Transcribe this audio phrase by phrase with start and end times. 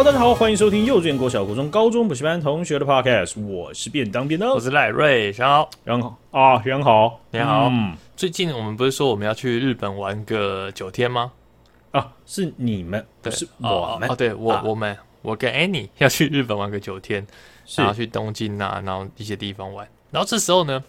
[0.00, 3.38] Hello，大家好，欢迎收听幼稚园、国小、国中、高中补习班同学的 Podcast。
[3.44, 7.68] 我是便当便当，我是赖瑞，小好，人好啊，人好，你好。
[7.70, 11.30] 嗯，最近我们不是说我们要去日本玩个九天吗？
[11.90, 14.08] 啊，是你们，不是我们。
[14.08, 17.26] 哦，对我，啊、我们，我跟 Annie 要去日本玩个九天，
[17.76, 19.86] 然后去东京啊，然后一些地方玩。
[20.10, 20.82] 然后这时候呢，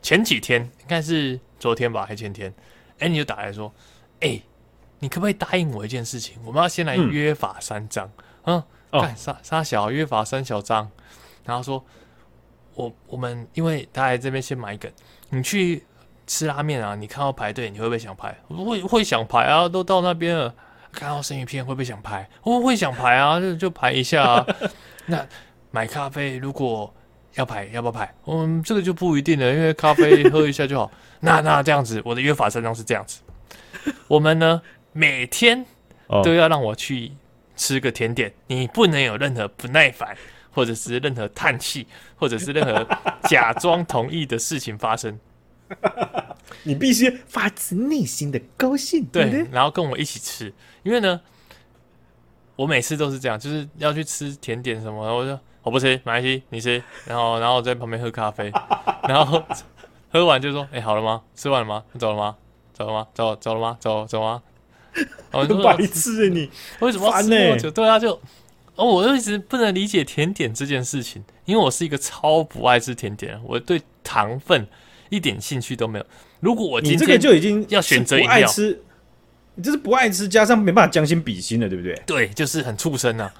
[0.00, 2.50] 前几天应该是昨天吧，还是前天
[2.98, 3.70] ，Annie 就打来说
[4.20, 4.42] ：“哎、欸，
[5.00, 6.38] 你可不可以答应我一件事情？
[6.46, 8.06] 我们要先来约法三章。
[8.06, 8.62] 嗯”嗯，
[8.92, 10.88] 干沙沙小约法三小张，
[11.44, 11.84] 然后说，
[12.74, 14.90] 我我们因为他来这边先买梗，
[15.30, 15.84] 你去
[16.26, 18.36] 吃拉面啊，你看到排队，你会不会想排？
[18.48, 20.54] 会会想排啊，都到那边了，
[20.92, 22.28] 看到生鱼片会不会想排？
[22.40, 24.46] 会会想排啊，就就排一下啊。
[25.06, 25.26] 那
[25.70, 26.92] 买咖啡如果
[27.34, 28.14] 要排，要不要排？
[28.26, 30.90] 嗯，这个就不一定了，因为咖啡喝一下就好。
[31.20, 33.22] 那那这样子，我的约法三章是这样子，
[34.08, 34.60] 我们呢
[34.92, 35.64] 每天
[36.22, 37.12] 都要让我去。
[37.56, 40.16] 吃个甜点，你不能有任何不耐烦，
[40.52, 42.86] 或者是任何叹气，或者是任何
[43.24, 45.18] 假装同意的事情发生。
[46.64, 50.52] 你必须发自内心的高兴，对，对，然后跟我一起吃。
[50.82, 51.20] 因为呢，
[52.56, 56.82] 我每次都是这样，就是要去吃甜点什么，我说我不吃，马来西，你吃。
[57.06, 58.52] 然后，然后我在旁边喝咖啡，
[59.08, 59.42] 然后
[60.10, 61.22] 喝完就说：“哎、欸，好了吗？
[61.34, 61.82] 吃完了吗？
[61.98, 62.36] 走了吗？
[62.72, 63.08] 走了吗？
[63.14, 63.76] 走走了吗？
[63.80, 64.42] 走走吗？”
[65.32, 66.50] 哦，白痴啊你！
[66.80, 67.70] 为什么要吃那么久？
[67.70, 68.12] 对啊，就
[68.76, 74.66] 哦，我就一直不能理解甜点这件事情，因为我是一个超不爱吃甜点，我对糖分
[75.10, 76.06] 一点兴趣都没有。
[76.40, 78.80] 如果我今天这个就已经要选择不爱吃，
[79.54, 81.94] 你就是不爱吃，加上没办法将心比心了，对不对？
[82.06, 83.32] 对，就是很畜生啊，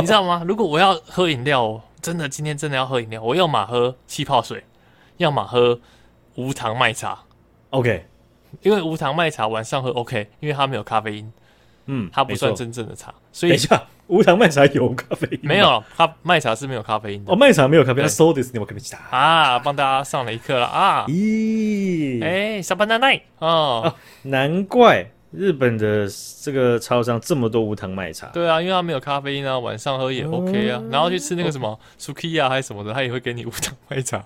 [0.00, 0.44] 你知道吗？
[0.46, 4.64] 如果我要喝饮料，真的今天真的要喝饮料，我要么喝气泡水，
[5.16, 5.80] 要么喝
[6.36, 7.18] 无糖麦茶。
[7.70, 8.06] OK。
[8.62, 11.32] 因为无糖麦茶晚上喝 OK，因为它没有咖啡因，
[11.86, 13.14] 嗯，它不算真正的茶。
[13.32, 15.40] 所以等一下，无糖麦茶有咖啡因？
[15.42, 17.32] 没有，它麦茶是没有咖啡因的。
[17.32, 18.08] 哦，麦茶没有咖啡因。
[18.08, 21.04] So this，你们可不可以啊，帮大家上了一课了啊！
[21.08, 26.08] 咦，哎，沙巴奶奶哦，难怪日本的
[26.42, 28.28] 这个超商这么多无糖麦茶。
[28.28, 30.82] 对啊，因为它没有咖啡因啊，晚上喝也 OK 啊。
[30.90, 34.24] 然后去吃那个什么 Sukiya 还是什么的，他也会给你无糖麦茶。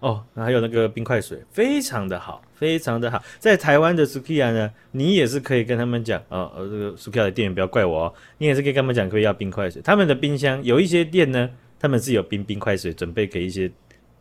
[0.00, 3.22] 哦，还有那个冰块水，非常的好，非常的好。
[3.38, 9.82] 在台湾的 Sukiya 呢，你也是可以跟他们讲，哦，呃，这个 Sukiya 的店员不要怪我哦，你也是可以跟他们讲，可以要冰块水。
[9.82, 13.70] 他们的冰箱有一些店呢，他们是有冰冰块水，准备给一些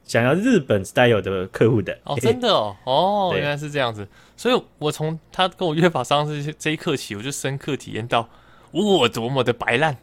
[0.04, 1.98] 想要日本 style 的客户的。
[2.04, 4.06] 哦，真的哦，哦， 原来是这样子。
[4.36, 8.28] 所以我从他跟我约法三章这这一刻起，我就深刻体验到
[8.72, 9.96] 我多么的白烂。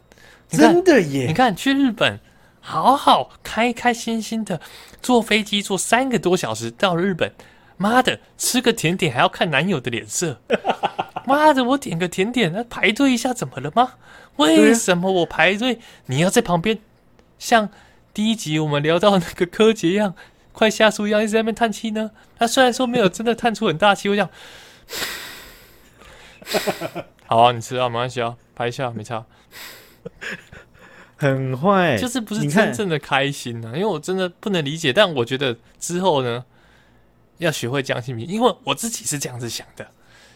[0.49, 1.27] 真的耶！
[1.27, 2.19] 你看去日本。
[2.69, 4.59] 好好开开心心的
[5.01, 7.31] 坐飞机坐三个多小时到日本，
[7.77, 10.41] 妈的吃个甜点还要看男友的脸色，
[11.25, 13.93] 妈的我点个甜点那排队一下怎么了吗？
[14.35, 16.77] 为什么我排队你要在旁边
[17.39, 17.69] 像
[18.13, 20.13] 第一集我们聊到那个柯洁一样
[20.51, 22.11] 快下树一样一直在那边叹气呢？
[22.37, 24.29] 他虽然说没有真的叹出很大气，我想，
[27.27, 29.25] 好啊，你吃啊，没关系啊，排一下没差。
[31.19, 33.75] 很坏，就是不是真正的开心呢、啊？
[33.75, 36.45] 因为我真的不能理解，但我觉得之后呢，
[37.39, 39.87] 要学会将心比心，因为我自己是这样子想的，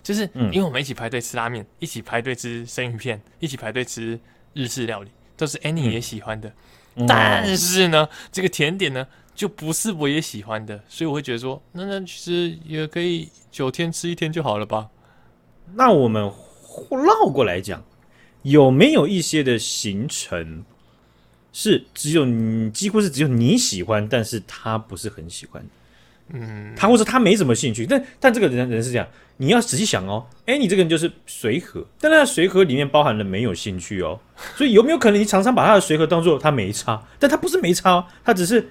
[0.02, 4.20] 就是因为我们一起排队吃拉面，一起排队吃生鱼片，一起排队吃
[4.54, 6.52] 日式料理，都是 Annie 也喜欢的。
[6.96, 14.90] 嗯、但是呢，这个甜点呢，就不是我也喜欢的，所以我会觉得说，那那其实也可以九天吃一天就好了吧？
[15.76, 16.24] 那我们
[16.90, 17.82] 绕过来讲，
[18.42, 20.66] 有没有一些的行程？
[21.54, 25.64] 是只有你，几乎是只有你喜欢，但是他不是很喜欢。
[26.34, 30.26] 嗯，他或者他没什么兴趣，但但这个人人是这样，你要仔细想哦。
[30.46, 34.18] 哎，你这个人就是随和，但那随和里面包含了没有兴趣哦。
[34.56, 38.70] 所以有没有可能你常常把他的随和当做他没差，但他不是没差哦，他只是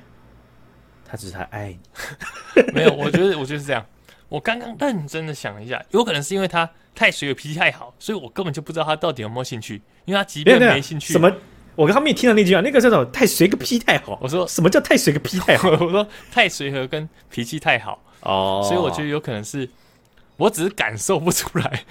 [1.04, 1.78] 他只是他爱你。
[2.72, 3.84] 没有，我觉得我觉得是这样。
[4.30, 11.30] 我刚刚认真的想了一下，有可能是因为他太随和，脾气太好，所以我根本就不知道他到底有没有兴趣，因为他即便没兴趣，什么？
[11.80, 14.18] 我跟他们也听到那句话，那个叫做“太随个屁太好”。
[14.20, 15.70] 我说什么叫“太随个屁太好”？
[15.80, 19.66] 我说 太随和跟脾气太好哦，所以我觉得有可能是，
[20.36, 21.84] 我只是感受不出来，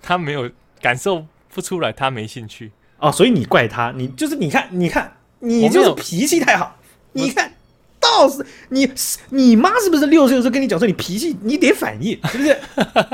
[0.00, 6.78] 他没有感受不出来，他没兴趣哦，所以你怪他，你就是你看，你看，你就是脾气太好，
[7.12, 7.52] 你看，
[8.00, 8.90] 到是你
[9.28, 12.58] 你妈是不是六岁的时候跟你讲说你脾气你得反应，是不是？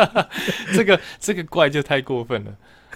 [0.76, 2.52] 这个这个怪就太过分了。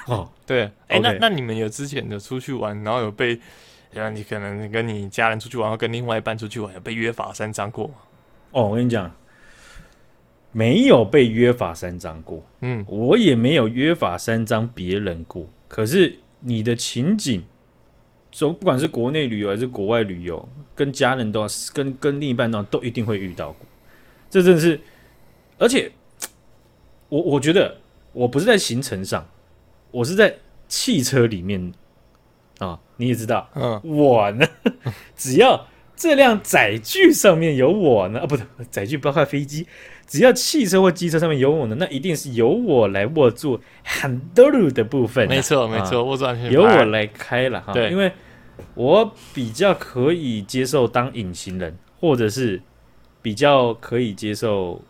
[0.08, 3.38] 哦，对，哎.那那你们有之前的出去玩，然后有被，
[3.92, 7.94] 然后你可能跟你家人出去玩，或跟另外一半出去玩，有被约法三章过吗？
[8.52, 9.14] 哦，我跟你讲，
[10.52, 15.46] 没有被约法三章过，嗯，我也没有约法三章别人过。
[15.68, 17.44] 可是你的情景
[18.32, 23.66] 总不管是国内旅游还是国外旅游，跟家人都要跟跟另一半都都一定会遇到过。
[24.30, 24.80] 这真的是，
[25.58, 25.92] 而且
[27.10, 27.76] 我我觉得
[28.12, 29.26] 我不是在行程上，
[29.90, 30.36] 我是在
[30.68, 31.72] 汽车里面
[32.58, 34.46] 啊，你也知道，嗯，我呢，
[35.16, 39.66] 只要这辆载具上面有我呢，啊，不对，载具包括飞机。
[40.06, 45.28] 只要汽车或机车上面有我呢，那一定是由我来握住 handle 的部分。
[45.28, 47.74] 没错，没错，握住安全，由我来开了哈。
[47.74, 48.10] 对，因为
[48.74, 52.62] 我比较可以接受当隐形人，或者是
[53.20, 54.80] 比较可以接受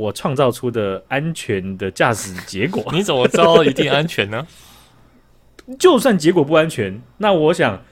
[0.00, 2.84] 我创造出的安全的驾驶结果。
[2.92, 4.46] 你怎么知道一定安全呢？
[5.78, 7.82] 就算结果不安全，那我想，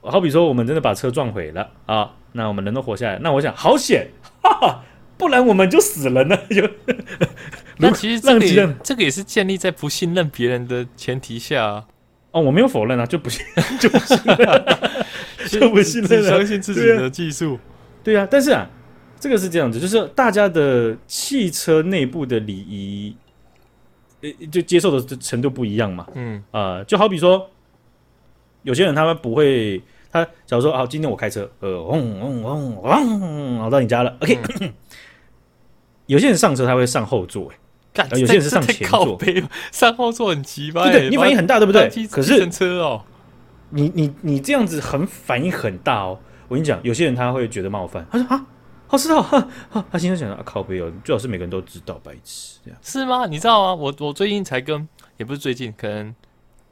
[0.00, 4.08] 好比说我们真的把车撞毁了啊，那我们人都活下来，那我想好险，
[4.42, 4.84] 哈哈。
[5.18, 6.36] 不然我们就死了呢。
[6.50, 6.68] 就，
[7.78, 11.84] 那其实这个也这个也是建立在不信任别人的前提下啊。
[12.32, 13.44] 哦，我没有否认啊，就不信，
[13.78, 14.64] 就不信任，
[15.48, 17.60] 就不信任，相信自己的技术。
[18.02, 18.68] 对啊，但是啊，
[19.22, 23.16] 这个是这样子，就是大家的汽车内部的礼仪，
[24.20, 26.04] 呃，就接受的程度不一样嘛。
[26.16, 27.48] 嗯啊、呃，就好比说，
[28.64, 29.80] 有些人他们不会，
[30.10, 34.36] 他假如说啊，今天我开车，呃，嗡嗡嗡嗡，我到你家了，OK。
[34.60, 34.72] 嗯
[36.06, 37.48] 有些人上车他会上后座，
[37.94, 39.16] 哎，有些人是上前座，
[39.70, 41.10] 上后座很奇葩，对不对？
[41.10, 41.88] 你反应很大，对不对？
[42.08, 43.04] 可是车哦，
[43.70, 46.18] 你你你这样子很反应很大哦。
[46.48, 48.44] 我跟你讲，有些人他会觉得冒犯，他说啊，
[48.92, 49.22] 好知道，
[49.90, 52.78] 他心中想啊，靠北哦，最好是每个人都知道，白痴这样。
[52.82, 53.24] 是吗？
[53.24, 53.74] 你知道吗？
[53.74, 54.86] 我我最近才跟，
[55.16, 56.14] 也不是最近，可能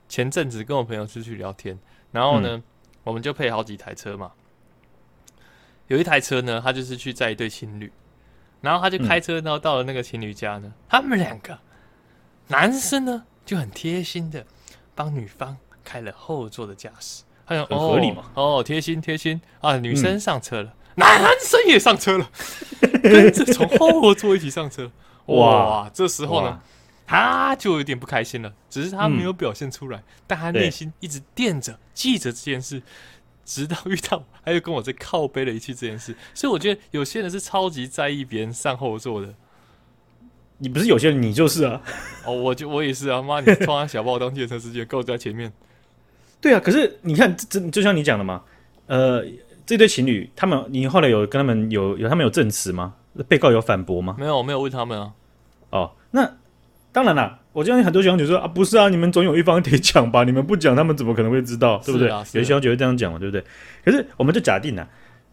[0.07, 1.79] 前阵子跟我朋友出去聊天，
[2.13, 2.63] 然后呢，
[3.05, 4.33] 我们就配好几台车嘛，
[5.87, 7.91] 有一台车呢，他就是去载一对情侣。
[8.61, 11.59] 然后他就开车，然后到了那个情侣家呢，嗯、他们两个
[12.49, 14.45] 男生呢就很贴心的
[14.95, 19.41] 帮女方开了后座的驾驶，他想很合理嘛，哦，哦贴心贴心。
[19.63, 22.31] 啊，女生上车了，嗯、男生也上车了，
[23.03, 24.91] 跟着从后座一起上车，
[25.27, 25.37] 哇，
[25.83, 26.61] 哇这时候呢，
[27.07, 32.83] 他就有点不开心了，只是他没有表现出来，嗯、但他内心一直惦着记着这件事。
[33.43, 39.35] 直到遇到，他又跟我在靠背了一气这件事，所以我觉得有些人是超级在意别人上后座的。
[40.59, 41.83] 你不是有些人，你就是啊。
[42.25, 43.21] 哦，我就我也是啊。
[43.21, 45.53] 妈，你突然想把我当计程车司机，跟我在前面。
[46.41, 48.41] 对啊，可是你看，这就像你讲的嘛。
[48.87, 49.25] 呃，
[49.71, 52.93] 这对情侣，他们你后来有跟他们有有他们有证词吗？
[53.29, 54.17] 被告有反驳吗？
[54.19, 55.13] 没有，我没有问他们啊。
[55.71, 56.29] 哦，那
[56.91, 57.39] 当然啦。
[57.53, 60.25] 我相信很多学长姐说啊，不是啊，你们总有一方得讲吧？
[60.25, 61.81] 你们不讲，他们怎么可能会知道？
[61.85, 62.09] 对不对？
[62.09, 63.45] 有些学长姐会这样讲嘛，对不对？
[63.85, 64.85] 可是我们就假定了，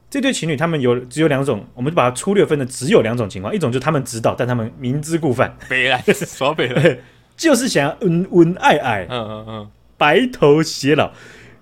[0.08, 7.00] 这对情侣他们有只有两种，我们就把它粗略分的只有两种情况：一种就是他们知道，但他们明知故犯，北来耍北来，
[7.36, 11.12] 就是想要恩恩爱爱，嗯嗯嗯，白头偕老；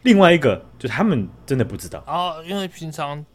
[0.06, 3.26] 另外一个就是他们真的不知道啊，因为平常。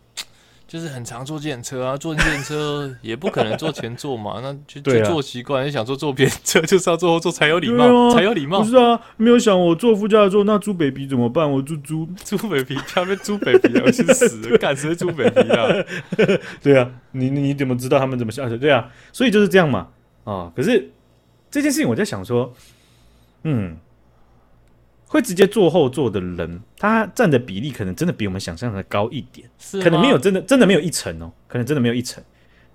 [0.71, 8.63] 就是很常坐计程车啊，坐计程车也不可能坐前座嘛， 那就就坐习惯，就想坐坐边车就是要坐后座才有礼貌，才有礼貌。
[8.63, 11.51] 不是啊，没有想我坐副驾座，那猪 baby 怎么办？
[11.51, 15.67] 我猪猪猪 baby，下面猪 baby，我去死，干谁猪 baby 啊？
[16.63, 18.57] 对啊，你你怎么知道他们怎么下车？
[18.57, 19.89] 对啊，所以就是这样嘛。
[20.23, 20.93] 啊，可是
[21.51, 22.55] 这件事情我在想说，
[23.43, 23.77] 嗯。
[25.11, 29.83] 会直接坐后座的人，他占的比例可能真的比我们想象的高一点，是？
[29.83, 32.23] 可能没有真的真的没有一成哦，可能真的没有一成。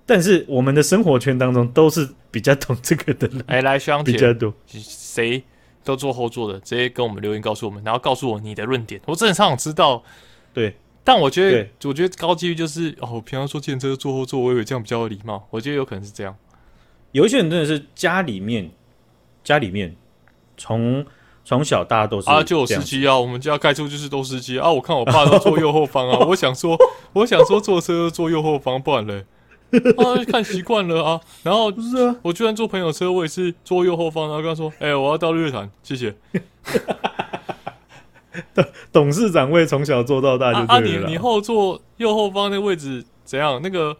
[0.04, 5.42] 但是我们的生活圈当中都是比较懂这个的人，哎，来学长姐比较多，谁
[5.82, 10.04] 都坐后座的，直接跟我们留言告诉我们，然后告诉我你的论点，我真的很想知道。
[10.52, 16.36] 对，但我觉得我觉得高几率就是哦，平常坐计程车坐后座，我以为这样比较有礼貌，我觉得有可能是这样。
[17.12, 18.70] 有一些人真的是家里面
[19.42, 19.96] 家里面
[20.58, 21.02] 从。
[21.46, 24.68] 从小大家都是啊，就有司机啊，我们家开车就是都司机啊。
[24.68, 26.76] 我看我爸都坐右后方啊， 我想说，
[27.12, 29.24] 我想说坐车坐右后方，不然嘞，
[29.96, 31.20] 啊，看习惯了啊。
[31.44, 36.16] 然后不是啊，我居然坐朋友车，我也是坐右后方，然后跟他说，哎、欸，我要到日月潭，谢谢。
[38.92, 43.60] 董事长位从小坐到大就对了啊，你你后座右后方那个位置怎样？
[43.62, 43.96] 那个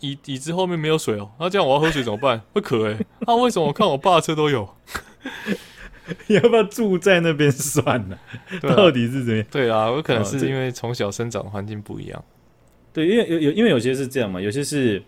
[0.00, 2.42] 椅椅子后面没有水哦，那、啊、这样我要喝水怎么办？
[2.52, 3.06] 会渴哎、欸。
[3.24, 4.68] 啊，为什么我看我爸的车都有？
[6.26, 8.18] 你 要不要住在那边算了？
[8.62, 9.46] 啊、到底是怎样？
[9.50, 12.24] 对啊，有可能是因为从小生长的环境不一样。
[12.92, 15.02] 对，因为有有，因为有些是这样嘛，有些是，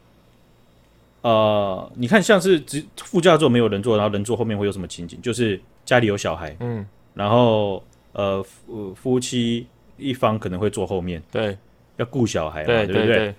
[1.22, 5.20] 呃，你看，像是只副驾座没有人坐，然后人坐后面会有什么情景？
[5.20, 7.82] 就是家里有小孩，嗯，然后
[8.12, 11.56] 呃夫夫妻一方可能会坐后面，对，
[11.96, 12.92] 要顾小孩嘛，对，对不？
[12.92, 13.34] 对对对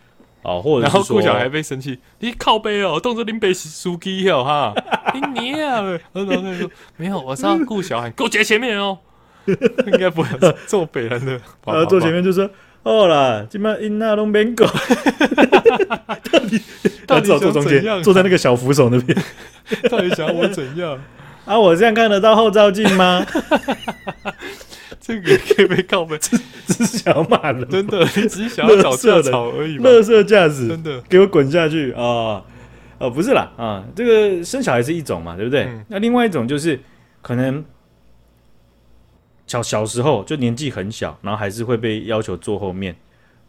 [0.46, 4.74] 哦，或者然后顾小孩被生气，你靠背哦，动作拎背书记哦哈，
[5.14, 5.84] 你娘！
[5.86, 9.00] 然后他说没有，我是要顾小孩，给我在前面哦。
[9.48, 10.30] 应该不会
[10.66, 11.34] 坐北人的。
[11.66, 12.50] 然后坐前面就说
[12.82, 14.68] ：“哦啦，今麦因那拢免讲。
[16.32, 16.62] ”到底
[17.06, 19.16] 到底坐中间，坐在那个小扶手那边，
[19.90, 21.00] 到底想要我怎样？
[21.46, 23.24] 啊，我这样看得到后照镜吗？
[25.06, 26.36] 这个可以被告白， 只
[26.66, 29.78] 只是想要骂人，真的，你只是想要找架吵而已。
[29.78, 32.02] 垃圾价值，真的，给我滚下去啊！
[32.02, 32.44] 哦，
[32.98, 35.66] 哦，不是啦啊，这个生小孩是一种嘛，对不对？
[35.66, 36.80] 嗯、那另外一种就是
[37.22, 37.64] 可能
[39.46, 42.96] 小小时候就年纪很小，然后还是会被要求坐后面。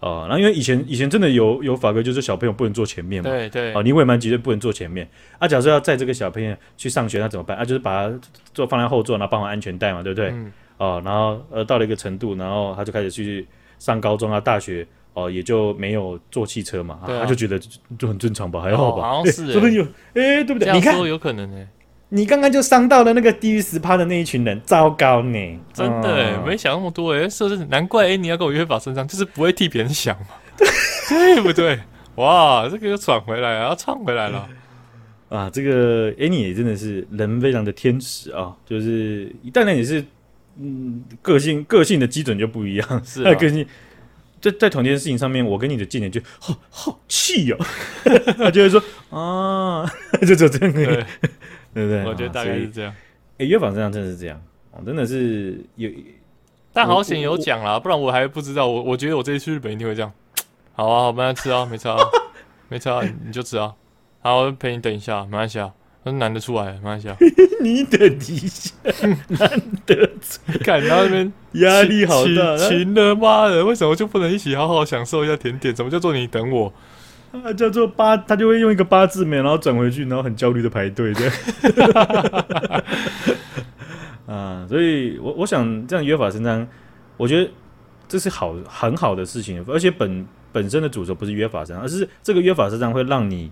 [0.01, 3.31] 哦，然后因为以前以前真的有有法规，就是小朋友不能坐前面嘛。
[3.31, 3.73] 对对。
[3.73, 5.09] 哦，你未满几岁不能坐前面。
[5.39, 7.57] 啊，假设要载这个小朋友去上学，那怎么办？
[7.57, 8.21] 啊，就是把他
[8.53, 10.29] 坐放在后座，然后绑好安全带嘛，对不对？
[10.29, 10.53] 嗯。
[10.79, 13.47] 哦，然后呃，到了一个程度，然后他就开始去
[13.79, 16.99] 上高中啊、大学，哦，也就没有坐汽车嘛。
[17.03, 17.69] 啊、他就觉得就，
[17.99, 19.03] 就很正常吧，还好吧？
[19.03, 20.73] 哦、好像是、欸，说不定有，哎，对不对？
[20.73, 21.69] 你看，有可能呢、欸。
[22.09, 25.59] 你刚刚就伤到了那个低于十趴的那一群人，糟糕呢！
[25.73, 27.65] 真的、没想那么多哎，是不是？
[27.65, 30.27] 难怪哎，你要跟我约法三章，就是不会替别人想嘛，
[31.09, 31.81] 对不对？
[32.15, 34.49] 哇，这个又转回来了，要唱回来了
[35.29, 35.51] 啊！
[35.51, 40.03] 这个 Annie 也真的是人非常的天使啊，就是当然也是，
[40.59, 43.67] 嗯，个性个性的基准就不一样，是啊个性
[44.41, 47.59] 在在同一件事情上面，我跟你的见解就好好气哦，
[48.39, 49.85] 他就会说啊，
[50.27, 50.75] 就就这样。
[51.77, 52.05] 对不对？
[52.07, 52.91] 我觉得大概是这样。
[53.37, 55.91] 哎，约法三章真的是这样，哦，真的是有。
[56.73, 58.67] 但好险有讲啦，不然我还不知道。
[58.67, 60.11] 我我觉得我这次去日本一定会这样。
[60.73, 61.99] 好啊，好，慢慢吃啊，没差啊，
[62.71, 63.75] 没差，你就吃啊。
[64.21, 65.71] 好，我陪你等一下，没关系啊。
[66.07, 67.17] 那男的出来，没关系啊。
[67.61, 68.71] 你等一下，
[69.29, 70.09] 男的
[70.63, 75.75] 看到那边压力好大，亲了妈的，为什么就不能一起好好享受一下甜点？
[75.75, 76.73] 怎么叫做你等我？
[77.33, 81.35] 啊，叫做八，他就会用一个八字眉，然后转回去，然后很焦虑的排队这样。
[84.27, 86.65] 啊，所以我我想这样约法三章，
[87.17, 87.51] 我觉得
[88.07, 93.51] 这是好很好的事情，而且本本身的主轴不是约法三章，而是这个约法三章会让你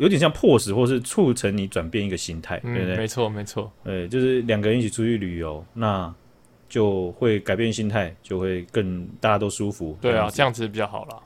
[0.00, 2.96] 有点像迫使或是促成你转变一个心态，嗯、对不对？
[2.96, 3.70] 没错，没错。
[3.84, 6.12] 对，就是两个人一起出去旅游，那
[6.68, 9.96] 就会改变心态，就会更大家都舒服。
[10.00, 11.16] 对啊，这样子比较好啦。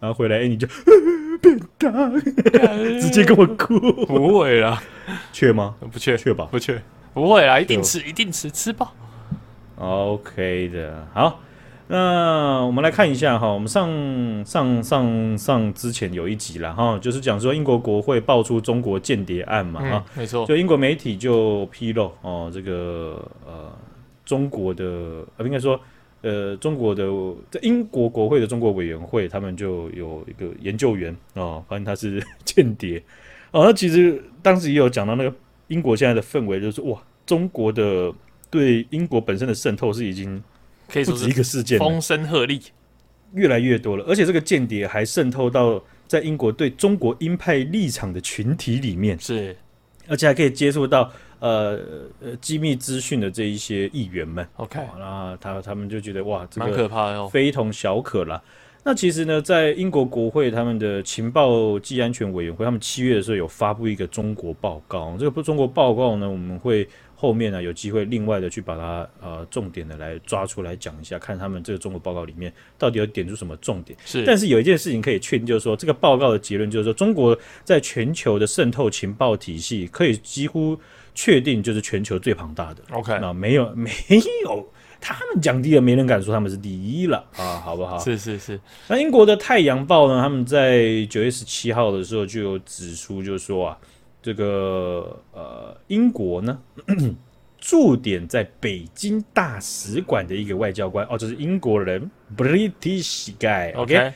[0.00, 0.66] 然后回来，哎，你就
[1.40, 1.90] 变大，
[3.00, 4.82] 直接跟我哭， 不会啦，
[5.32, 5.76] 缺吗？
[5.92, 6.48] 不缺，缺吧？
[6.50, 8.92] 不缺，不会啦，一定吃，一定吃，吃饱。
[9.76, 11.40] OK 的，好，
[11.88, 13.88] 那我们来看一下哈，我们上
[14.44, 23.70] 上上上之前有一集了哈，就是讲说英国国会爆出中国间谍案嘛，哈、嗯，没错，就英国媒体就披露哦，这个呃，
[24.24, 24.84] 中国的
[25.36, 25.78] 呃，应该说。
[26.26, 27.04] 呃，中国的
[27.50, 32.96] 在英国国会的中国委员会，他们就有一个研究员哦，发现他是 间谍
[33.50, 33.62] 哦。
[33.66, 35.30] 那其实当时也有讲到那个
[35.68, 38.10] 英国现在的氛围，就是哇，中国的
[38.48, 40.42] 对英国本身的渗透是已经
[40.88, 42.62] 不止一个事件，风声鹤唳，
[43.34, 44.04] 越来越多了。
[44.08, 49.56] 而且这个间谍还渗透到在英国对中国鹰派立场的群体里面，是，
[50.08, 51.10] 而且还可以接触到。
[51.40, 51.78] 呃
[52.22, 58.42] 呃，机密资讯的这一些议员们，OK，然后他他们就觉得哇，这个蛮可怕的哦，非同小可了。
[58.82, 65.14] 那其实呢，在英国国会他们的情报暨安全委员会，他们七月的时候有发布一个中国报告。
[65.18, 73.98] 这个不中国报告呢，我们会后面呢有机会另外的去把它呃重点的来抓出来讲一下，看他们这个中国报告里面到底有点出什么重点。
[74.04, 80.78] 是，但是有一件事情可以确定，就是说这个报告的结论就是说，中国在全球的渗透情报体系可以几乎
[81.14, 82.82] 确定就是全球最庞大的。
[82.90, 83.90] OK，那没有 没
[84.44, 84.68] 有。
[85.06, 87.98] 他们讲第二，没人敢说他们是第一了啊，好不好？
[87.98, 88.58] 是是是。
[88.88, 90.18] 那英国的《太阳报》呢？
[90.22, 93.78] 他们在九月十七号的时候就有指出，就是说啊，
[94.24, 96.58] 这个呃，英国呢
[97.60, 103.94] 驻点在北京大使馆的一个外交官哦，这是英国人，British guy，OK。
[103.94, 104.12] Okay?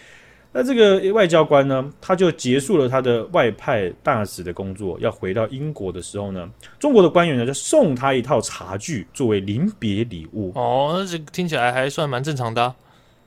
[0.50, 10.50] 那这个外交官呢，他就结束了他的外派大使的工作，要回到英国的时候呢，中国的官员呢就送他一套茶具作为临别礼物。
[10.55, 12.75] 哦，那这听起来还算蛮正常的，啊。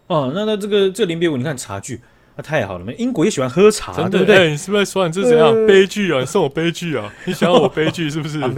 [0.08, 2.02] 哦，那那这个这临别物，你看茶具，
[2.42, 2.92] 那太好了嘛！
[2.98, 4.36] 英国也喜欢喝茶，对不对？
[4.36, 6.20] 欸，你是不是在说你这是怎样，呃、悲剧啊？
[6.20, 7.14] 你送我悲剧啊？
[7.26, 8.40] 你想要我悲剧 是不是？
[8.40, 8.52] 啊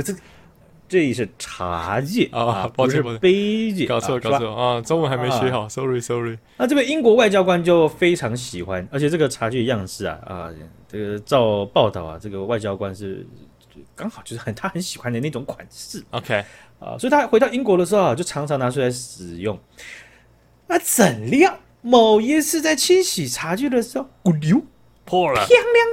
[0.89, 4.79] 这是茶具啊，抱歉，不是杯具，搞错搞错啊！
[4.81, 6.37] 中文还没学好，啊，sorry sorry。
[6.55, 10.49] 那这位英国外交官就非常喜欢，而且这个茶具的样式啊啊，
[10.87, 13.25] 这个照报道啊，这个外交官是
[13.95, 16.03] 刚好就是很他很喜欢的那种款式。
[16.11, 16.43] OK
[16.79, 19.57] 啊，所以他回到英国的时候啊，就常常拿出来使用。
[20.67, 24.59] 那怎料某一次在清洗茶具的时候，咕溜
[25.05, 25.87] 破了，亮亮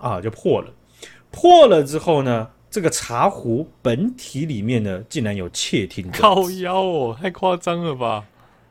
[0.00, 0.72] 亮啊，就破了。
[1.30, 2.48] 破了之后呢？
[2.68, 6.42] 这个茶壶本体里面呢，竟然有窃听装置。
[6.42, 8.26] 靠腰哦，太夸张了吧？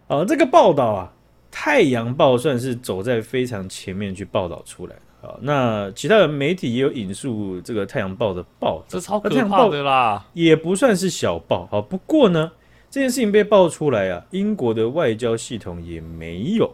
[0.08, 1.12] 啊，这个报道啊，
[1.50, 5.36] 《太阳报》算是走在非常前面去报道出来的啊。
[5.42, 11.82] 那其他的媒体也有引述这个《太阳报》的报道，这超可怕的啦，也不算是小报啊。
[11.82, 12.52] 不过呢，
[12.96, 16.74] 这件事情被爆出来啊，英国的外交系统也没有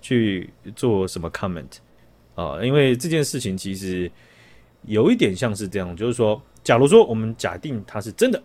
[0.00, 1.76] 去做什么 comment
[2.34, 4.10] 啊，因为这件事情其实
[4.82, 8.42] 有一点像是这样，就是说，假如说我们假定它是真的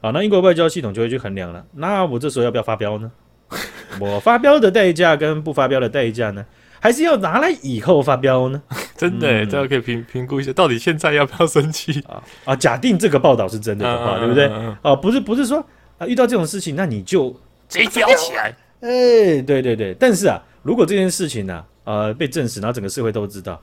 [0.00, 3.10] 啊，那英国外交系统就会去衡量了，那我这时候要不要发飙呢？
[3.98, 6.46] 我发飙的代价跟不发飙的代价呢？
[6.78, 8.62] 还是要拿来以后发飙呢？
[8.96, 12.22] 真的，这样可以评评估一下，到底现在要不要生气啊？
[12.44, 14.46] 啊，假定这个报道是真的的话，对不对？
[14.82, 15.66] 啊，不是，不是说
[16.02, 17.30] 啊，遇到这种事情，那你就
[17.68, 18.56] 直接飙起来。
[18.80, 19.94] 哎，对对对。
[19.94, 23.62] 但是啊，如果这件事情呢，呃，被证实，然后整个社会都知道，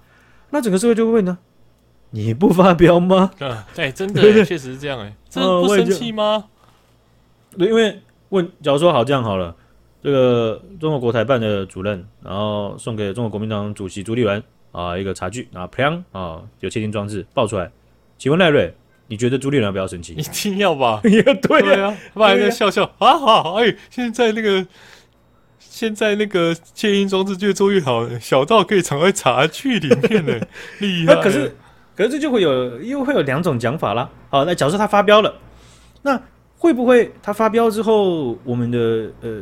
[0.49, 1.37] 那整个社会就会问呢，
[2.11, 3.31] 你不发飙吗？
[3.39, 4.99] 啊，对，真的，确实是这样。
[4.99, 6.45] 哎，真的不生气吗？
[7.57, 9.55] 对，因为问，假如说好这样好了。
[10.01, 14.41] 这个中国国台办的主任，然后送给中国国民党主席朱立伦
[14.71, 17.69] 啊一个茶具，然后砰啊有窃听装置爆出来，
[18.17, 18.73] 请问赖瑞，
[19.09, 20.13] 你觉得朱立伦要不要生气？
[20.13, 21.01] 一定要吧？
[21.03, 24.65] 也 对，对啊，他还在笑笑啊好，哎，现在那个
[25.59, 30.39] 现在那个窃音装置越做越好，小到可以藏在茶具里面呢，
[30.79, 31.15] 厉害。
[31.15, 31.55] 可是
[31.95, 34.09] 可是这就会有又会有两种讲法啦。
[34.29, 35.33] 好，那假如说他发飙了，
[36.03, 36.21] 那
[36.57, 39.41] 会不会他发飙之后，我们的呃？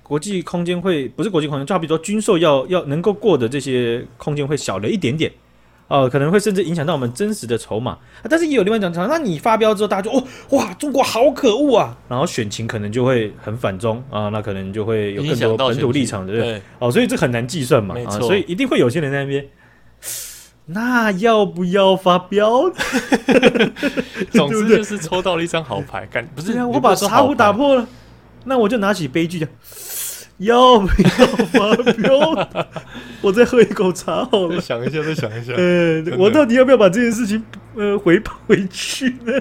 [0.00, 5.34] 国际空间会不是国际空间，就好比说军售要要能够过的这些空间会小了一点点，哦、
[5.88, 7.98] 呃，可能会甚至影响到我们真实的筹码、啊。
[8.28, 19.46] 但是也有另外一种讲，那你发飙之后，大家就哦哇，中国好可恶啊，然后选情可能就会很反中啊，那可能就会有更多本土立场的，对，对哦，所以这很难计算嘛，啊，所以一定会有些人在那边，
[20.66, 22.70] 那要不要发飙？
[24.30, 27.88] 总之就是抽到了一张好牌，感不是我把茶壶打破了，
[28.44, 29.48] 那我就拿起杯具的。
[30.38, 32.66] 要不要发飙？
[33.20, 34.54] 我再喝一口茶好了。
[34.54, 35.52] 再想一下，再想一下。
[35.56, 37.42] 呃，我到底要不要把这件事情
[37.74, 39.32] 呃回报回去呢？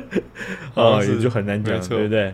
[0.73, 2.29] 啊，也就很难讲，对不对？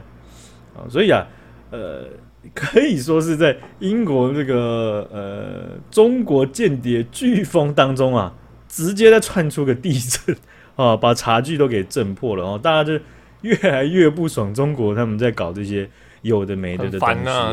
[0.76, 1.28] 啊，所以啊，
[1.72, 2.06] 呃，
[2.54, 8.34] 可以说是在英国这个呃中国间谍飓风当中啊，
[8.70, 10.36] 直接在窜出个地震
[10.78, 12.98] 啊，把茶具都给震破了，然后大家就
[13.42, 15.90] 越来越不爽中国他们在搞这些
[16.22, 17.52] 有的没的的东西啊。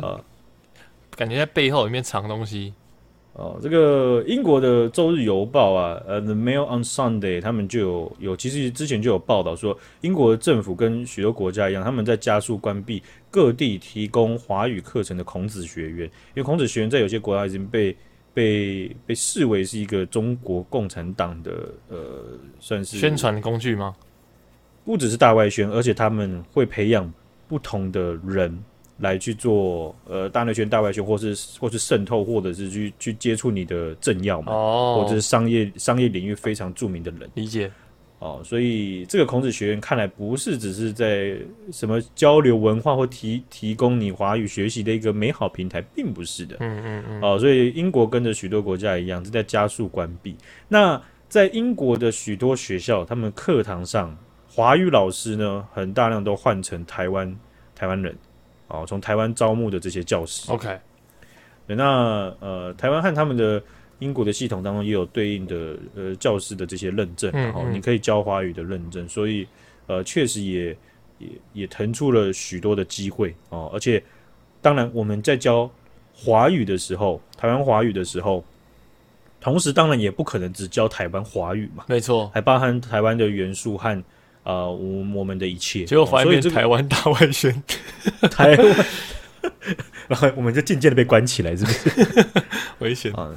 [0.00, 0.20] 啊
[1.22, 2.74] 感觉在背后里面藏东西
[3.34, 3.56] 哦。
[3.62, 17.96] 这个英国的《周日邮报》啊，呃，《The Mail on Sunday》他们就有有，其实之前就有报道说，英国的政府跟许多国家一样，他们在加速关闭各地提供华语课程的孔子学院，因为孔子学院在有些国家已经被
[18.34, 21.52] 被被视为是一个中国共产党的
[21.88, 21.96] 呃，
[22.58, 23.94] 算是宣传工具吗？
[24.84, 27.08] 不只是大外宣，而且他们会培养
[27.46, 28.60] 不同的人。
[29.02, 37.68] 来去做呃大内宣、大外宣，或是或是渗透，或者是去去接触你的政要嘛，哦，或者是商业商业领域非常著名的人，理解
[38.20, 38.40] 哦。
[38.44, 41.36] 所以这个孔子学院看来不是只是在
[41.72, 46.56] 什么交流文化或提提供你华语学习的一个美好平台，并不是的。
[46.60, 47.20] 嗯嗯嗯。
[47.20, 50.36] 哦，所以英国跟着许多国家一样，是在加速关闭。
[50.68, 54.16] 那在英国的许多学校，他们课堂上
[54.48, 57.36] 华语老师呢，很大量都换成台湾
[57.74, 58.16] 台湾人。
[58.72, 60.78] 哦，从台湾招募的这些教师，OK，
[61.66, 63.62] 那呃，台湾和他们的
[63.98, 69.46] 英国的系统当中也有对应的呃教师的这些认证，然后、你可以教华语的认证，所以
[69.86, 70.76] 呃，确实也
[71.18, 73.70] 也也腾出了许多的机会哦。
[73.74, 74.02] 而且，
[74.62, 75.70] 当然我们在教
[76.14, 78.42] 华语的时候，台湾华语的时候，
[79.38, 84.02] 同时当然也不可能只教台湾华语嘛，没错，还包含台湾的元素和。
[84.44, 87.62] 啊、呃，我我们的一切，结果怀念台湾大外宣，
[88.28, 88.86] 台湾，
[90.08, 92.26] 然后我们就渐渐的被关起来，是不是
[92.80, 93.30] 危险啊？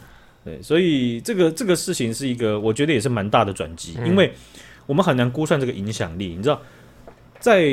[0.44, 4.34] 对，所以这个这个事情是一个，我觉得也是蛮大的转机，嗯、因为
[4.88, 6.30] 我们很难估算这个影响力。
[6.36, 6.60] 你知道，
[7.39, 7.63] 在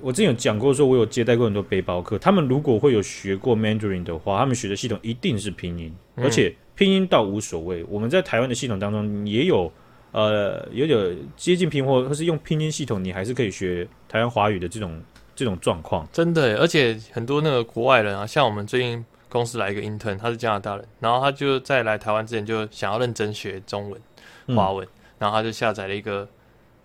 [0.00, 7.84] 我之前有讲过，说我有接待过很多背包客，他们如果会有学过 Mandarin 的话，他们学的系统一定是拼音，嗯、而且拼音倒无所谓。
[7.88, 9.72] 我们在台湾的系统当中也有。
[10.12, 15.00] 呃，有点接近拼或或是用拼音系统，你还是可以学台湾华语的这种
[15.36, 16.04] 这种状况。
[16.12, 26.26] 真的，而且很多那个国外人啊，像我们最近公司来一个 intern，他是加拿大人，然后他就在来台湾之前就想要认真学中文、华文，嗯、然后他就下载了一个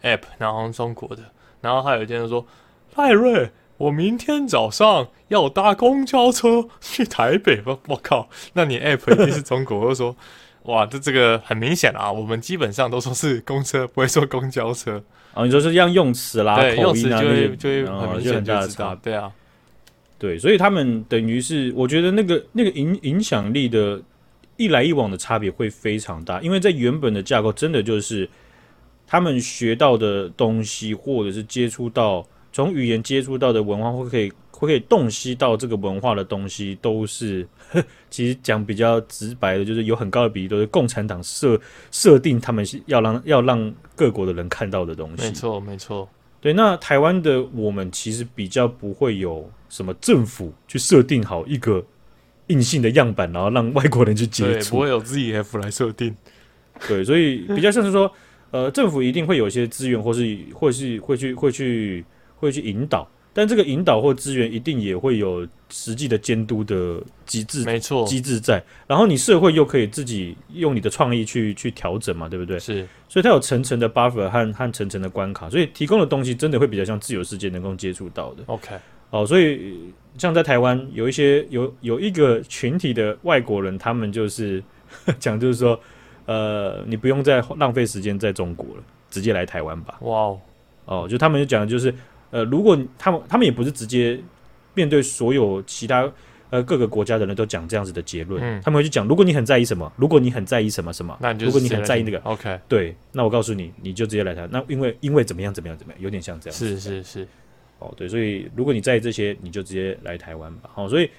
[0.03, 1.23] app，然后中国的，
[1.61, 2.45] 然后他有一天就说
[2.95, 10.15] ：“赖瑞，我明天早上要搭公交车去台北。”我我靠，那你 app 一定是中国，我就说。
[10.65, 15.03] 哇，这这个很明显啊，我们基本上都说是公车，不会说公交车。
[15.33, 19.31] 啊，你说是这样用词啦，对，口音啊，就会就会很明显就知道，对啊，
[20.17, 24.01] 对，所以他们等于是，我觉得那个那个影影响力的，
[24.55, 28.27] 一来一往的差别会非常大，因为在原本的架构，真的就是
[29.05, 32.25] 他们学到的东西，或者是接触到
[32.55, 37.45] 从语言接触到的文化，会可以会可以洞悉到这个文化的东西，都是
[38.09, 41.59] 其实讲比较直白的，就是有很高的比例都是共产党设
[41.91, 45.25] 设定他们要让要让各国的人看到的东西。
[45.25, 46.07] 没错，没错。
[46.39, 51.85] 对，那台湾的我们其实比较不会有什么政府去设定好一个。
[52.49, 56.15] 硬性的样板，然后让外国人去接触，对，不会有 ZF 来设定。
[56.87, 58.11] 对，所以比较像是说，
[58.51, 62.05] 呃，政府一定会有一些资源，或是或是会去会去
[62.37, 68.63] 会去引导，但这个引导或资源一定也会有实际的监督的机制，没错，机制在。
[68.87, 72.59] 然后你社会又可以自己用你的创意去去调整嘛，对不对？
[72.59, 78.43] 是，所以它有层层的 buffer 和和层层的关卡，所以提供的东西真的会比较像自由世界能够接触到的。
[78.47, 78.75] OK，
[79.09, 79.93] 哦，所以。
[80.17, 84.63] 像在台湾有一些有有一个群体的外国人，他们就是
[85.19, 85.77] 讲，就是说，
[86.25, 89.97] 呃，你不用再浪费时间在中国了，直接来台湾吧。
[90.03, 90.39] 哇哦，
[90.85, 91.93] 哦，就他们就讲的就是，
[92.35, 94.19] 呃，如果他们他们也不是直接
[94.73, 96.11] 面对所有其他
[96.49, 104.45] 呃各个国家的人都讲这样子的结论，嗯，他们会去讲，如果你很在意什么，如果你很在意什么什么，那你就如果你很在意那个，OK，对，那我告诉你，你就直接来台。
[104.51, 107.27] 那因为因为怎么样怎么样怎么样，有点像这样子，是是是。
[107.79, 110.69] 哦，对，所以如果你在意这些，你就直接来台湾吧。
[110.73, 111.09] 好，所以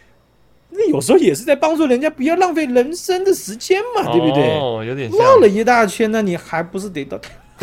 [0.68, 4.42] 那有时候也是在帮助人家不要浪费人生的时间嘛，对不对？
[4.58, 7.18] 哦，有点绕了一大圈，那你还不是得到？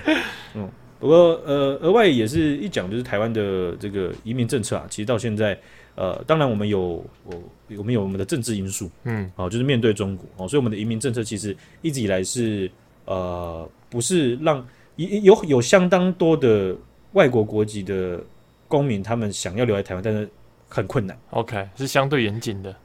[0.54, 5.58] 嗯，不过呃，额外也是一讲，就是台湾的这个移民政策啊，其实到现在，
[5.94, 7.42] 呃，当然我们有我
[7.76, 12.70] 我们有我们的政治因素，嗯，哦，就是面对中国哦，所以我们的移民政策其实一直以来是
[13.04, 16.76] 呃，不是让有有有相当多的。
[17.12, 18.22] 外国国籍的
[18.68, 20.28] 公民，他们想要留在台湾，但是
[20.68, 21.18] 很困难。
[21.30, 22.76] OK，是相对严谨的，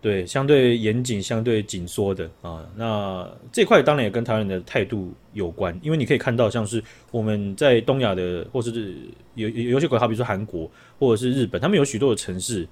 [0.00, 2.64] 对，相对严谨、相对紧缩的啊。
[2.76, 8.94] 那这块当然也跟台湾人的态度有关，因为你可以看到，像是我们在东亚的，或者是
[9.34, 12.66] 有有些国家，好比说韩国或者是日本，他们有许多的城市，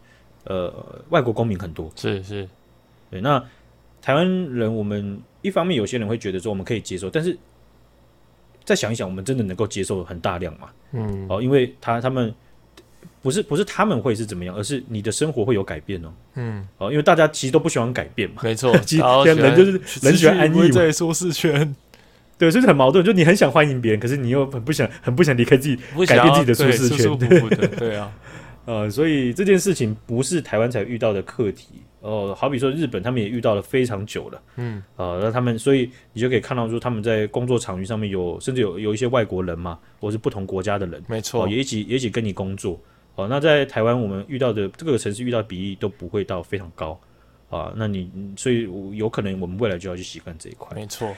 [0.45, 0.73] 呃，
[1.11, 1.91] 外国公民很多。
[1.97, 2.49] 是是，
[3.11, 3.21] 对。
[3.21, 3.45] 那
[4.01, 7.37] 台湾人，我们一方面有些人会觉得说我们可以接受，但是。
[8.65, 10.69] 再想一想，我们真的能够接受很大量吗？
[10.91, 12.35] 嗯，哦，因为他他们
[13.27, 16.13] 不是不是他们会是怎么样，而是你的生活会有改变哦。
[16.37, 21.75] 嗯，哦，因为大家其实都不喜欢改变嘛，没错， 其实人就是人喜欢安逸嘛，在舒适圈，
[22.39, 25.75] 对，所以很矛盾，就你很想欢迎别人，可是你又很不想很不想离开自己，
[26.07, 28.13] 改变自己的舒适圈，舒舒服服的，对啊，
[28.65, 31.67] 呃，所以这件事情不是台湾才遇到的课题。
[32.03, 42.81] 哦，好比说日本，他们也遇到了非常久了，嗯，呃，那他们，所以你就可以看到说他们在工作场域上面有，甚至有有一些外国人嘛，或是不同国家的人，没错，也一起也一起跟你工作。
[43.17, 46.99] 哦，那在台湾我们遇到的各个城市遇到的比例都不会到非常高
[47.51, 47.73] 啊。
[47.75, 51.13] 那你所以有可能我们未来就要去习惯这一块，没错。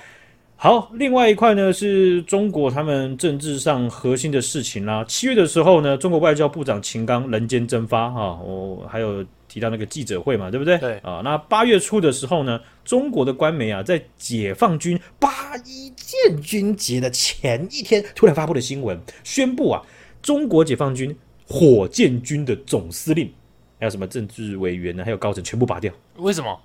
[0.56, 5.04] 好，另外一块呢是中国他们政治上核心的事情啦。
[5.06, 9.24] 七月的时候呢，中国外交部长秦刚人间蒸发哈，我还有。
[9.48, 10.76] 提到那个记者会嘛，对不对？
[10.76, 19.82] 对啊，那八月初的时候呢，中国的官媒啊，在解放军八一建军节的前一天，突然发布的新闻，宣布啊，
[20.20, 21.16] 中国解放军
[21.48, 23.32] 火箭军的总司令，
[23.80, 25.90] 还有什么政治委员呢，还有高层全部拔掉。
[26.16, 26.60] 为什么？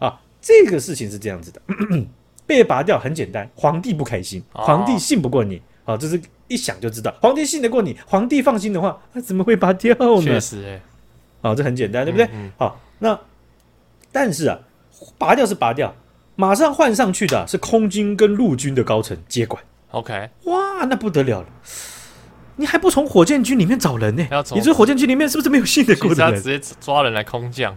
[0.00, 2.06] 啊，这个事情是这样子的，咳 咳
[2.44, 10.22] 被拔掉很简单，皇帝不开心，皇帝信不过你啊，这是一想就知道，皇帝信得过你，皇帝放心的话，他怎么会拔掉呢？
[10.22, 10.80] 确实、
[11.56, 12.26] 这很简单，对不对？
[12.26, 13.20] 好、嗯嗯哦，那
[14.10, 14.58] 但是啊，
[15.16, 15.94] 拔掉是拔掉，
[16.34, 19.62] 马上换上去的是空军跟陆军的高层接管。
[19.92, 21.48] OK，哇，那不得了了！
[22.62, 24.24] 你还不从火箭军里面找人呢？
[24.54, 26.40] 你这火箭军里面是不是没有信得过的人？
[26.40, 27.76] 直接抓人来空降。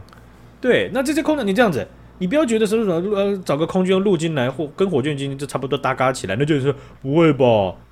[0.62, 1.88] 对，那这些空降，你这样子，
[2.20, 7.46] 你不要觉得说什么呃，找个空军、陆军来或跟火箭军就差不多搭嘎起来，那就是说不会吧？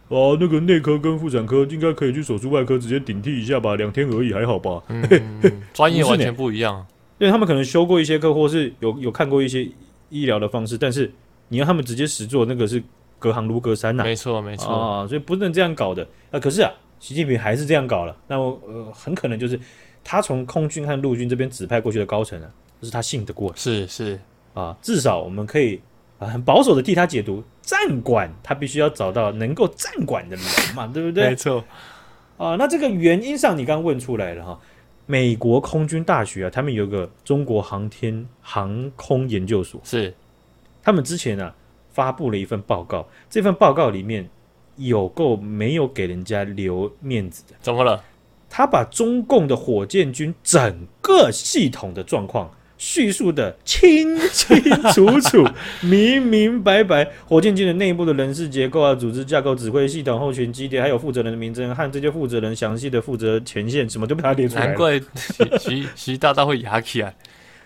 [0.09, 4.79] 哦，那个内科跟妇产科应该可以去手术外科直接顶替一下吧，两天而已，还好吧？
[4.89, 5.03] 嗯，
[5.73, 6.85] 专业完全不一样。
[7.17, 9.67] 因为他们可能修过一些课，或是有有看过一些
[10.09, 11.11] 医疗的方式，但是
[11.47, 12.83] 你让他们直接实做，那个是
[13.17, 14.05] 隔行如隔山呐、啊。
[14.05, 16.39] 没错，没错啊，所以不能这样搞的啊。
[16.39, 16.71] 可是啊，
[17.03, 19.59] 习近平还是这样搞了，那我呃，很可能就是
[20.05, 23.57] 他从空军和陆军这边指派过去的高层啊，就是他信得过的。
[23.57, 24.17] 是是
[24.53, 25.81] 啊，至少我们可以。
[26.19, 31.31] 很保守的替他解读，战管他必须要找到能够战管的人嘛，对不对？
[31.31, 31.61] 没错。
[32.37, 34.57] 啊，那这个原因上，你刚刚问出来了哈。
[35.05, 40.13] 美国空军大学啊，他们有个中国航天航空研究所，是
[40.81, 41.53] 他们之前啊
[41.89, 44.29] 发布了一份报告，这份报告里面
[44.77, 47.55] 有够没有给人家留面子的。
[47.61, 48.03] 怎么了？
[48.49, 54.61] 他把中共的火箭军整个系统的状况叙述的清清
[54.93, 55.43] 楚楚、
[55.81, 57.09] 明明白白。
[57.25, 64.67] 火箭军的内部的人事结构啊、组织架构、指挥系统、后勤基地，还有负责人的名称和这些负责人详细的负责权限，什么都被他列出来。
[64.67, 64.99] 难怪
[65.59, 67.15] 习习大大会牙起来，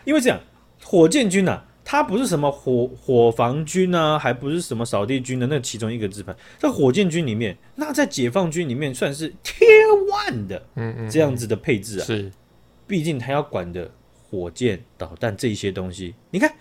[0.06, 0.40] 因为这样，
[0.84, 1.66] 火箭军啊。
[1.90, 9.66] 它不是什么火火防军啊，还不是什么扫地军的那其中一个支派，在火箭军里面，那在解放军里面算是天
[10.10, 12.30] 万的，嗯嗯，这样子的配置啊，是，
[12.86, 13.90] 毕竟他要管的
[14.30, 16.54] 火箭、导弹这些东西，你看。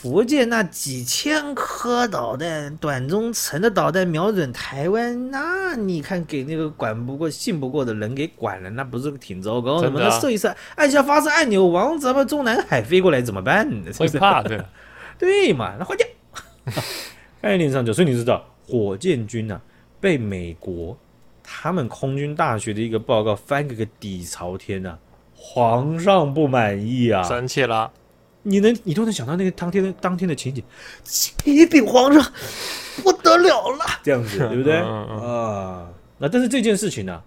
[0.00, 10.00] 福建那几千颗导弹，短中程的导弹瞄准台湾，那你看给那个管不过、信不过的人给管了，那不是挺糟糕的吗？
[10.02, 13.70] 那射一射，按下发射按钮，往咱们中南海飞过来怎么办？
[13.98, 14.70] 会怕的，
[15.18, 15.74] 对嘛？
[15.78, 16.06] 那坏掉，
[17.42, 19.60] 概念上就，所以你知道，火箭军啊，
[20.00, 20.96] 被美国
[21.42, 24.98] 他们空军大学的一个报告翻个个底朝天啊，
[25.34, 27.92] 皇上不满意啊，生气了。
[28.42, 30.64] 你能，你都能想到那个当天的当天的情景，
[31.04, 32.32] 启禀皇上，
[33.02, 34.78] 不得了了，这样子， 对不对？
[34.78, 37.24] 嗯嗯啊，那但是这件事情呢、啊，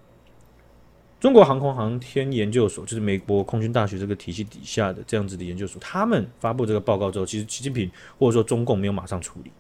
[1.20, 9.52] 中国航空航天研究所，就是美国空军大学这个体系底下的这样子的研究所，他们发布这个报告之后，其实习近平或者说中共没有马上处理，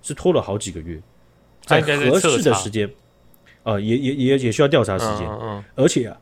[0.00, 0.98] 是拖了好几个月，
[1.66, 2.90] 在合适的时间，
[3.62, 6.16] 啊，也也也也需要调查时间，嗯嗯，而且啊。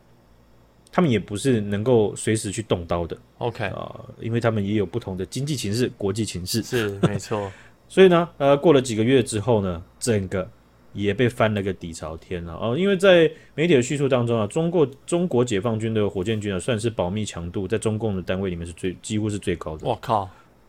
[0.94, 7.50] 他们也不是能够随时去动刀的，OK 啊、呃，因为他们也有不同的经济情势、国际情势，是 没错。
[7.88, 10.46] 所以呢，呃，过了几个月之后呢，整个
[10.92, 12.76] 也被翻了个底朝天了哦。
[12.78, 19.88] 因为在媒体的叙述当中啊，中国中国解放军的火箭军啊，算是保密强度在中共的单位里面是最几乎是最高的。
[19.88, 20.28] 我靠！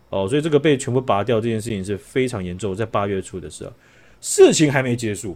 [0.10, 2.74] 哦，所以这个被全部拔掉这件事情是非常严重。
[2.74, 3.74] 在八月初的时候，
[4.22, 5.36] 事情还没结束，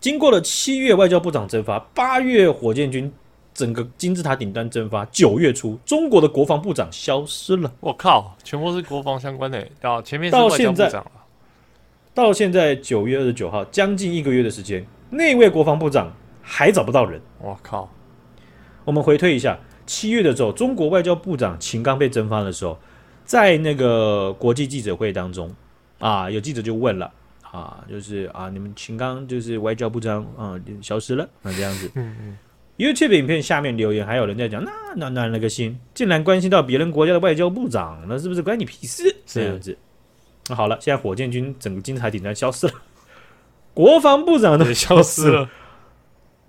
[0.00, 3.10] 经过了七月外交部长征发，八月火箭军。
[3.54, 5.04] 整个金字塔顶端蒸发。
[5.06, 7.72] 九月初，中国的国防部长消失了。
[7.80, 9.66] 我靠，全部是国防相关的。
[9.80, 11.10] 到前面是外交部长了。
[12.12, 16.12] 到现在九月二十九号，将近一个月的时间，那位国防部长
[16.42, 17.20] 还找不到人。
[17.40, 17.90] 我靠！
[18.84, 22.78] 我们回退一下，七月的时候，中国外交部长秦刚被蒸发的时候，
[23.24, 25.52] 在那个国际记者会当中
[25.98, 27.10] 啊，有记者就问了
[27.50, 31.90] 啊，就是啊，你们秦刚就是外交部长啊，消失了，那这样子。
[31.94, 32.38] 嗯嗯。
[32.76, 39.14] YouTube 影片下面留言，还有人在讲，那那那那个心，竟然关心到别人国家的外交部长，那是不是关你屁事？
[39.24, 39.78] 这样子。
[40.48, 42.72] 那好了，现在火箭军整个金字塔顶端消失了，
[43.72, 45.48] 国防部长都消失了，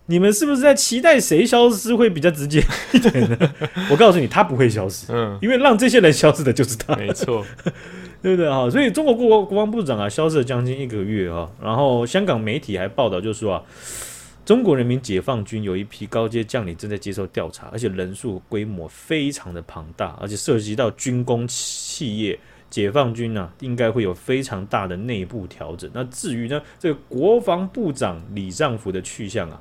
[0.07, 3.37] 你们是不是在期待谁消失会比较直接一点呢？
[3.91, 7.45] 我告诉你，他不会消失，嗯，因为让这些人消失的就是他，没错，
[8.23, 8.67] 对不对啊？
[8.69, 13.63] 所以中国国国防部长啊，消失了将近一个月啊，然后香港媒体还报道就说啊。
[14.45, 25.89] 中国人民解放军有一批高阶将领正在接受调查，而且人数规模非常的庞大，而且涉及到军工企业，解放军呢、应该会有非常大的内部调整。
[25.95, 29.59] 那至于呢，这个国防部长李尚福的去向啊，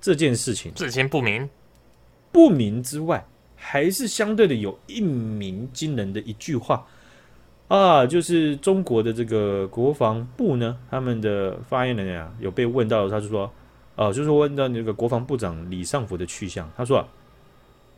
[0.00, 1.50] 这件事情至今不明。
[2.30, 6.86] 不明之外，还是相对的有一鸣惊人的一句话
[7.66, 13.52] 啊，就是中国的这个国防部呢，他们的发言人啊，有被问到，他就说。
[13.96, 17.06] 哦、呃，就是问到那个国防部长李尚福的去向，他说：“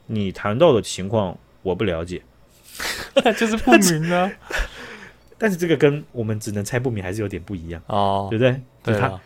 [0.06, 2.22] 你谈到的情况我不了解，
[3.36, 4.30] 就是不明啊。
[5.38, 8.60] 但是这个跟我们只能猜不明还是有点不一样哦，对不对？
[8.82, 9.20] 对他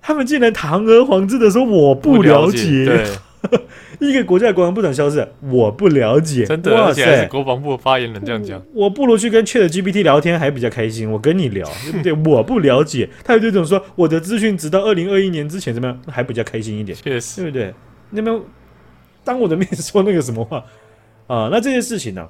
[0.00, 3.06] 他们竟然堂而皇之的说我不了解，对。”
[4.00, 6.44] 一个国家的国防部长消失，我不了解。
[6.44, 8.62] 真的，而且还是国防部发言人这样讲。
[8.72, 11.10] 我不如去跟 ChatGPT 聊天还比较开心。
[11.10, 11.66] 我跟你聊，
[12.02, 12.32] 对不对？
[12.32, 16.96] 我不了解，他有这种说我的资讯直到二零二一年之前怎么样，还比较开心一点。
[16.96, 17.74] 确实，对不对？
[18.10, 18.40] 那么
[19.22, 20.64] 当我的面说那个什么话
[21.26, 21.48] 啊？
[21.50, 22.28] 那这件事情呢、啊？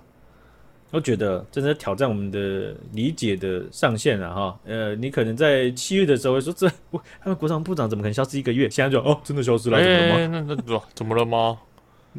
[0.90, 4.58] 我觉得真的挑战我们的理解的上限了哈。
[4.64, 8.70] 呃，你可能在七月的时候会说，这我他们国防部长怎么可能消失一个月？
[8.70, 10.14] 现在就哦，真的消失了，怎么了吗？
[10.16, 11.58] 欸、那那怎怎么了吗？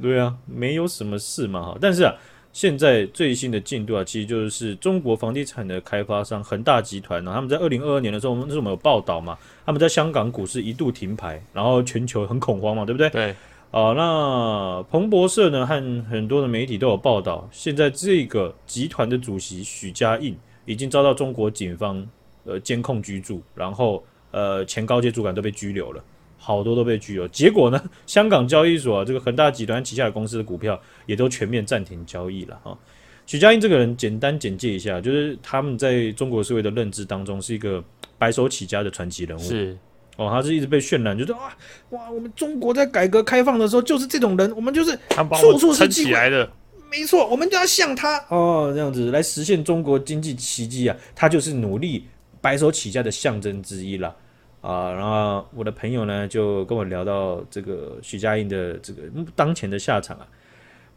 [0.02, 1.78] 对啊，没有什么事嘛哈。
[1.80, 2.14] 但是啊，
[2.52, 13.10] 现在最新的进度啊，其实就是中国房地产的开发商恒大集团呢，他们在二零二二年的时候，那时候我们有报道嘛，他们在香港股市一度停牌，然后全球很恐慌嘛，对不对？
[13.10, 13.36] 对。
[13.76, 15.76] 啊，那彭博社呢和
[16.10, 20.34] 很多的媒体都有报道，现在这个集团的主席许家印
[20.64, 22.08] 已经遭到中国警方
[22.46, 26.02] 呃监控居住，然后呃前高阶主管都被拘留了，
[26.38, 27.28] 好多都被拘留。
[27.28, 32.78] 结果呢，香港交易所啊，这个恒大集团旗下的公司的股票也都全面暂停交易了哈。
[33.26, 37.84] 许家印这个人，简单简介一下，就是他们在中国社会的认知当中是一个
[38.18, 39.42] 白手起家的传奇人物。
[39.42, 39.78] 是
[40.16, 41.56] 哦，他是一直被渲染，就是啊
[41.90, 44.98] 哇，我们中国在改革开放的时候就是这种人，我们就是
[45.42, 46.50] 处处是机会的。
[46.90, 50.96] 没错，我们就要像他哦，这样子来实现中国经济奇迹啊！
[51.14, 52.08] 他就是努力
[52.40, 54.16] 白手起家的象征之一了
[54.62, 54.92] 啊。
[54.94, 59.02] 然后我的朋友呢，就跟我聊到这个许家印的这个
[59.36, 60.28] 当前的下场啊。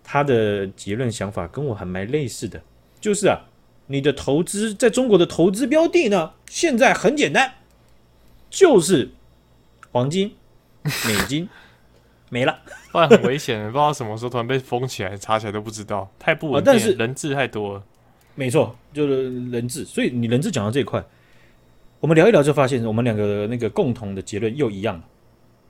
[0.05, 2.59] 他的结论想法跟我还蛮类似的，
[2.99, 3.37] 就是啊，
[3.87, 7.53] 你的投资在中国的投资标的呢，现在很简单，
[8.51, 9.11] 就是
[9.93, 10.35] 黄金、
[10.83, 11.49] 美金
[12.31, 12.59] 没了，
[12.93, 17.83] 不然很危险，不知道什么时候突然被封起来，查起来都不知道，太不稳定，但是人质太多了，
[18.35, 19.85] 没错，就是人质。
[19.85, 21.05] 所以你人质讲到这一块，
[22.01, 25.03] 我们聊一聊就发现，我们两个的那个共同的结论又一样，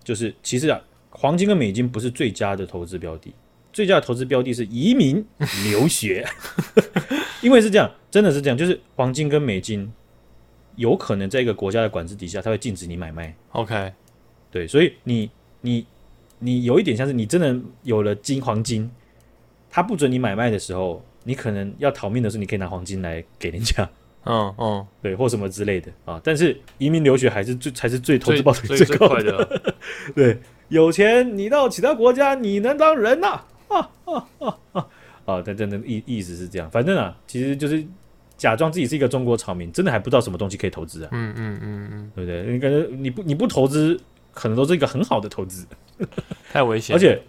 [0.05, 3.33] 就是其实啊，黄金跟美金不是最佳的投资标的。
[3.71, 5.25] 最佳的投资标的是移民
[5.71, 6.27] 留学，
[7.43, 9.93] 因为是这样，真的是这样，就是黄金跟美金
[10.79, 13.35] 有可能在一个国家的管制底下，它会禁止你买卖。
[13.53, 13.93] OK，
[14.51, 15.85] 对，所以你你
[16.39, 18.91] 你有一点像是你真的有了金黄金，
[19.69, 23.91] 他不准你买卖的时候，你可能要逃命的时候，你可以拿黄金来给人家。
[24.25, 26.21] 嗯嗯，对，或什么之类的啊。
[26.23, 29.75] 但是移民留学还是最才是最投资报酬最高的。
[30.15, 30.39] 对，
[30.69, 33.47] 有钱你到其他国家，你能当人呐、啊？
[33.69, 34.87] 啊啊啊啊！
[35.27, 37.85] 啊，但真的意意思是这样，反正啊，其实就是
[38.39, 41.11] 假装自己是一个中国草民，真的还不知道什么东西可以投资啊。
[41.13, 42.53] 嗯嗯嗯嗯，对不对？
[42.53, 44.01] 你感觉你不你不投资，
[44.33, 45.67] 可能都是一个很好的投资，
[46.51, 47.21] 太危险，而且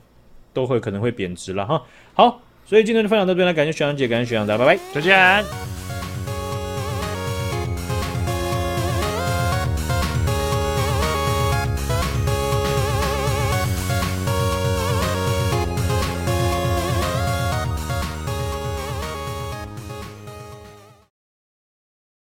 [0.53, 1.83] 都会可能会贬值了哈。
[2.13, 5.88] 好，所以今天就分享到这边了，感谢学长姐，感谢学长大家，拜拜，再见。